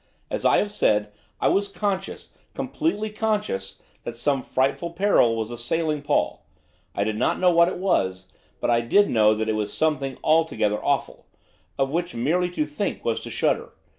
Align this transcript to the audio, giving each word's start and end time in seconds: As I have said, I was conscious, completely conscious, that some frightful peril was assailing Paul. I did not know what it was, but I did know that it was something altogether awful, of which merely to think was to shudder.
As 0.31 0.45
I 0.45 0.57
have 0.57 0.71
said, 0.71 1.11
I 1.39 1.47
was 1.49 1.67
conscious, 1.67 2.31
completely 2.55 3.11
conscious, 3.11 3.79
that 4.03 4.17
some 4.17 4.41
frightful 4.41 4.89
peril 4.89 5.35
was 5.35 5.51
assailing 5.51 6.01
Paul. 6.01 6.43
I 6.95 7.03
did 7.03 7.17
not 7.17 7.39
know 7.39 7.51
what 7.51 7.67
it 7.67 7.77
was, 7.77 8.25
but 8.59 8.71
I 8.71 8.81
did 8.81 9.11
know 9.11 9.35
that 9.35 9.47
it 9.47 9.53
was 9.53 9.71
something 9.71 10.17
altogether 10.23 10.83
awful, 10.83 11.27
of 11.77 11.91
which 11.91 12.15
merely 12.15 12.49
to 12.49 12.65
think 12.65 13.05
was 13.05 13.19
to 13.19 13.29
shudder. 13.29 13.73